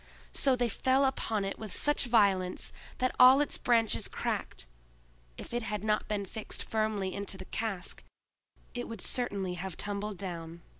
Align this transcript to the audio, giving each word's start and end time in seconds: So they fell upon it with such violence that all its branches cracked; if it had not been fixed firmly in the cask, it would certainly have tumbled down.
So 0.33 0.55
they 0.55 0.67
fell 0.67 1.05
upon 1.05 1.45
it 1.45 1.59
with 1.59 1.71
such 1.71 2.05
violence 2.07 2.73
that 2.97 3.15
all 3.19 3.39
its 3.39 3.59
branches 3.59 4.07
cracked; 4.07 4.65
if 5.37 5.53
it 5.53 5.61
had 5.61 5.83
not 5.83 6.07
been 6.07 6.25
fixed 6.25 6.63
firmly 6.63 7.13
in 7.13 7.25
the 7.25 7.45
cask, 7.45 8.03
it 8.73 8.87
would 8.87 9.01
certainly 9.01 9.53
have 9.53 9.77
tumbled 9.77 10.17
down. 10.17 10.63